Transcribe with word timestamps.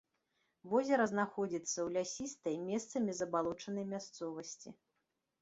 Возера 0.69 1.03
знаходзіцца 1.11 1.73
ў 1.81 1.87
лясістай, 1.99 2.57
месцамі 2.71 3.11
забалочанай 3.21 3.85
мясцовасці. 3.95 4.69